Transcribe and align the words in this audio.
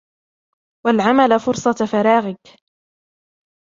وَالْعَمَلَ 0.85 1.39
فُرْصَةَ 1.39 1.85
فَرَاغِك 1.91 2.57